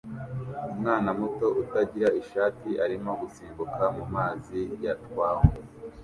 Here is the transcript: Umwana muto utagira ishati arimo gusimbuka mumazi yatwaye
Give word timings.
Umwana 0.73 1.09
muto 1.19 1.47
utagira 1.61 2.09
ishati 2.21 2.69
arimo 2.83 3.11
gusimbuka 3.21 3.83
mumazi 3.97 4.59
yatwaye 4.83 5.49